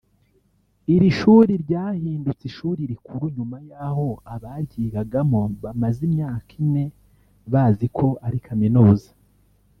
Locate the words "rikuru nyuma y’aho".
2.91-4.09